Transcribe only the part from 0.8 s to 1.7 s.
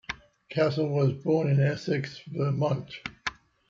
was born in